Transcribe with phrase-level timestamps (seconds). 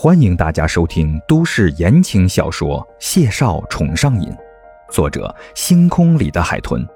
[0.00, 4.30] 欢迎大家收听都市言情小说《谢少宠上瘾》，
[4.92, 6.86] 作者：星空里的海豚，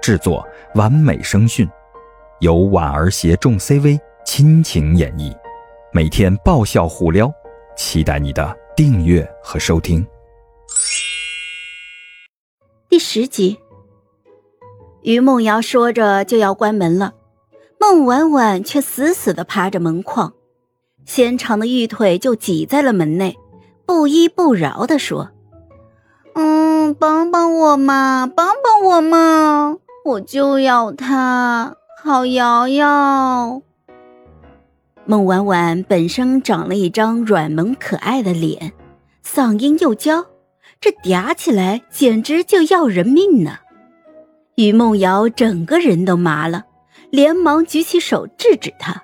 [0.00, 0.46] 制作：
[0.76, 1.68] 完美声讯，
[2.38, 5.36] 由婉儿携众 CV 亲情演绎，
[5.92, 7.28] 每天爆笑互撩，
[7.76, 10.06] 期待你的订阅和收听。
[12.88, 13.58] 第十集，
[15.02, 17.14] 于梦瑶说着就要关门了，
[17.80, 20.32] 孟婉婉却死死的趴着门框。
[21.04, 23.36] 纤长的玉腿就挤在了门内，
[23.86, 25.30] 不依不饶地说
[26.34, 33.62] ：“嗯，帮帮我嘛，帮帮我嘛，我就要他，好瑶瑶。”
[35.06, 38.72] 孟婉婉本身长了一张软萌可爱的脸，
[39.22, 40.24] 嗓音又娇，
[40.80, 43.58] 这嗲起来简直就要人命呢。
[44.56, 46.64] 于梦瑶整个人都麻了，
[47.10, 49.03] 连忙举起手制止他。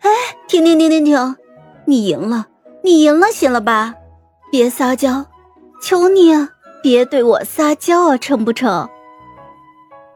[0.00, 0.10] 哎，
[0.48, 1.36] 停停停停停！
[1.84, 2.46] 你赢了，
[2.82, 3.94] 你赢了，行了吧？
[4.50, 5.26] 别撒娇，
[5.82, 6.48] 求你啊，
[6.82, 8.88] 别对我撒娇啊，成不成？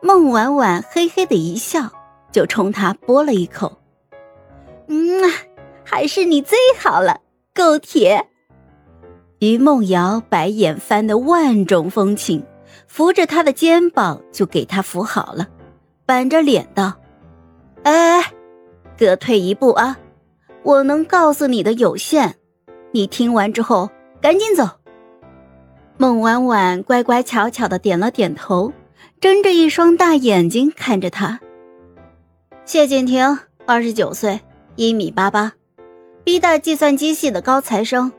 [0.00, 1.90] 孟婉婉嘿嘿的一笑，
[2.32, 3.78] 就冲他啵了一口。
[4.88, 5.30] 嗯，
[5.84, 7.20] 还是你最好了，
[7.54, 8.28] 够铁。
[9.40, 12.44] 于梦瑶白眼翻得万种风情，
[12.86, 15.48] 扶着他的肩膀就给他扶好了，
[16.06, 16.94] 板着脸道
[17.84, 18.32] ：“哎。”
[18.98, 19.98] 各退一步啊！
[20.62, 22.34] 我能告诉你的有限，
[22.92, 24.68] 你听完之后赶紧走。
[25.96, 28.72] 孟婉婉乖乖巧巧的点了点头，
[29.20, 31.40] 睁着一双大眼睛看着他。
[32.64, 34.40] 谢景亭，二十九岁，
[34.76, 35.52] 一米八八
[36.24, 38.10] ，B 大计算机系的高材生，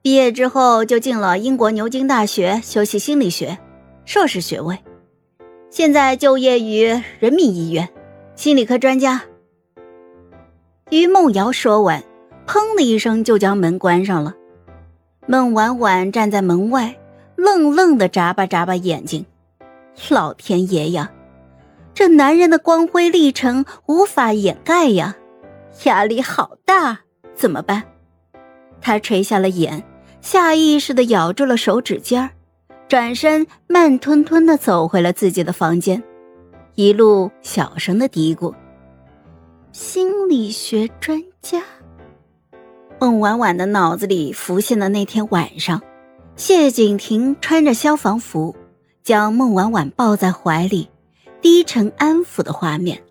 [0.00, 3.58] 毕业之后就进了英国牛津大学修习心理学，
[4.04, 4.78] 硕士学位，
[5.70, 6.86] 现在就业于
[7.20, 7.88] 人民医院，
[8.34, 9.22] 心理科专家。
[10.92, 12.04] 于梦瑶说完，
[12.46, 14.34] 砰的一声就将门关上了。
[15.26, 16.98] 孟婉婉站在门外，
[17.34, 19.24] 愣愣的眨巴眨巴眼睛。
[20.10, 21.10] 老天爷呀，
[21.94, 25.16] 这男人的光辉历程无法掩盖呀，
[25.84, 27.00] 压力好大，
[27.34, 27.84] 怎么办？
[28.82, 29.82] 他垂下了眼，
[30.20, 32.28] 下意识的咬住了手指尖儿，
[32.86, 36.02] 转身慢吞吞的走回了自己的房间，
[36.74, 38.52] 一路小声的嘀咕。
[39.72, 41.62] 心理学专家，
[43.00, 45.80] 孟婉婉的脑子里浮现的那天晚上，
[46.36, 48.54] 谢景亭穿着消防服，
[49.02, 50.90] 将孟婉婉抱在怀里，
[51.40, 53.02] 低沉安抚的画面。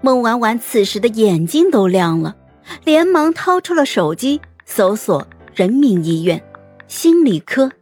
[0.00, 2.36] 孟婉婉此时的眼睛都亮了，
[2.84, 6.40] 连忙掏出了手机，搜索人民医院
[6.86, 7.72] 心理科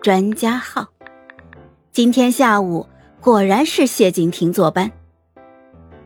[0.00, 0.88] 专家号。
[1.92, 2.86] 今天下午
[3.20, 4.90] 果然是谢景亭坐班。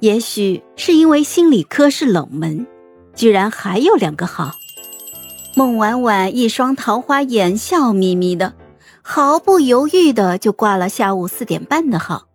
[0.00, 2.66] 也许是因为心理科是冷门，
[3.14, 4.52] 居然还有两个号。
[5.56, 8.54] 孟婉婉一双桃花眼，笑眯眯的，
[9.02, 12.28] 毫不犹豫的就挂了下午四点半的号。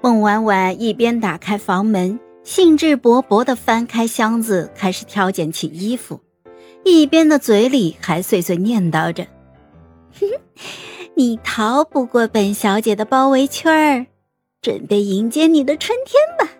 [0.00, 6.20] 孟婉婉一边打开房门，兴致勃勃的翻开箱子，开始挑拣起衣服，
[6.84, 9.26] 一边的嘴里还碎碎念叨着
[11.16, 14.06] ：“你逃不过本小姐的包围圈儿。”
[14.60, 16.52] 准备迎接你的春天吧，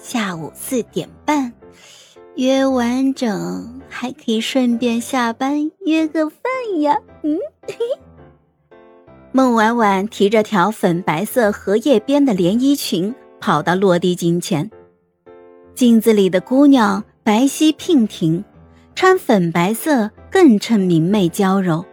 [0.00, 1.52] 下午四点半，
[2.36, 6.40] 约完整还可以顺便下班约个饭
[6.80, 6.96] 呀。
[7.22, 7.36] 嗯，
[9.32, 14.70] 孟婉婉提着条粉白色荷叶边的连衣裙，跑到落地镜前，
[15.74, 18.44] 镜子里的姑娘白皙娉婷，
[18.94, 21.84] 穿粉白色更衬明媚娇柔，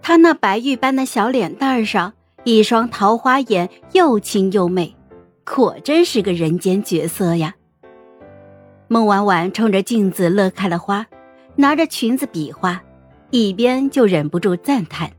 [0.00, 2.12] 她那白玉般的小脸蛋上。
[2.46, 4.94] 一双桃花眼又清又媚，
[5.44, 7.52] 果真是个人间绝色呀。
[8.86, 11.04] 孟婉婉冲着镜子乐开了花，
[11.56, 12.80] 拿着裙子比划，
[13.30, 15.10] 一边就忍不住赞叹：“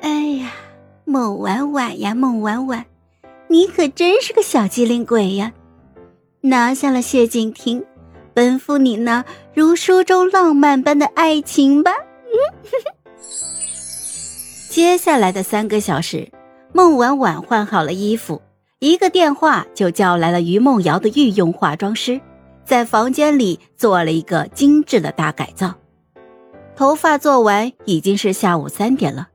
[0.00, 0.08] 哎
[0.38, 0.52] 呀，
[1.04, 2.86] 孟婉婉呀，孟婉婉，
[3.48, 5.52] 你可真是个小机灵鬼呀！
[6.40, 7.84] 拿下了谢景亭，
[8.32, 9.22] 奔赴你那
[9.52, 11.92] 如书中浪漫般的爱情吧。”
[12.32, 13.53] 嗯。
[14.74, 16.28] 接下来的三个小时，
[16.72, 18.42] 孟婉婉换好了衣服，
[18.80, 22.20] 一个电话就叫来了于梦瑶的御用化妆师，
[22.64, 25.76] 在房间里做了一个精致的大改造。
[26.74, 29.28] 头发做完已经是下午三点了，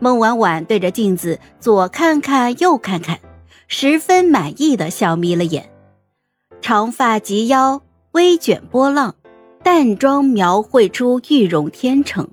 [0.00, 3.20] 孟婉婉对着镜子左看看右看看，
[3.68, 5.68] 十分满意的笑眯了眼。
[6.62, 7.82] 长发及腰，
[8.12, 9.16] 微卷波浪，
[9.62, 12.26] 淡妆描绘出玉容天成。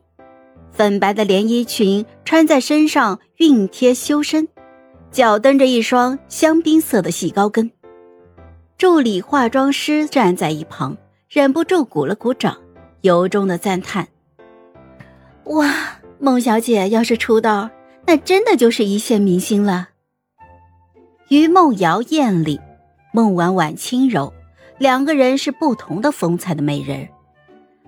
[0.72, 4.48] 粉白的连衣裙穿在身上熨贴修身，
[5.12, 7.72] 脚蹬着一双香槟色的细高跟。
[8.78, 10.96] 助理化妆师站在一旁，
[11.28, 12.58] 忍不住鼓了鼓掌，
[13.02, 14.08] 由衷的赞叹
[15.46, 17.70] ：“哇，孟小姐要是出道，
[18.06, 19.90] 那真的就是一线明星了。”
[21.28, 22.60] 于梦瑶艳丽，
[23.14, 24.34] 孟婉婉轻柔，
[24.78, 27.10] 两个人是不同的风采的美人。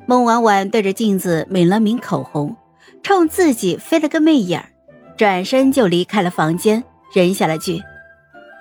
[0.06, 2.56] 孟婉婉对着镜子抿了抿口红，
[3.04, 4.74] 冲自己飞了个媚眼
[5.18, 6.84] 转身就离开了房间，
[7.14, 7.82] 扔下了句：“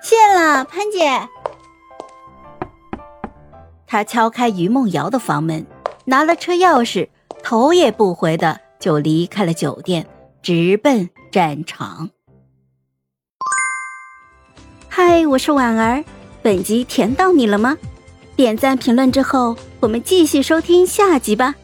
[0.03, 1.29] 谢了，潘姐。”
[3.87, 5.67] 他敲开于梦瑶的房门，
[6.05, 7.09] 拿了车钥匙，
[7.43, 10.07] 头也不回的就离开了酒店，
[10.43, 12.11] 直奔战场。
[14.89, 16.05] 嗨，我是婉儿，
[16.43, 17.77] 本集甜到你了吗？
[18.37, 21.55] 点赞评论之后，我们继续收听下集吧。